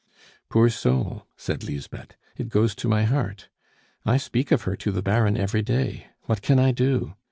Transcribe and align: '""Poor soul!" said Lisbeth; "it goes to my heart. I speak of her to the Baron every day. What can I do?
'""Poor 0.49 0.67
soul!" 0.67 1.27
said 1.37 1.63
Lisbeth; 1.63 2.15
"it 2.35 2.49
goes 2.49 2.73
to 2.73 2.87
my 2.89 3.03
heart. 3.03 3.49
I 4.03 4.17
speak 4.17 4.51
of 4.51 4.63
her 4.63 4.75
to 4.77 4.91
the 4.91 5.03
Baron 5.03 5.37
every 5.37 5.61
day. 5.61 6.07
What 6.23 6.41
can 6.41 6.57
I 6.57 6.71
do? 6.71 7.13